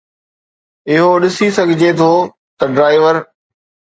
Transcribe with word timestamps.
اهو 0.91 1.09
ڏسي 1.21 1.47
سگهجي 1.57 1.91
ٿو 1.99 2.11
ته 2.57 2.65
ڊرائيور 2.75 3.15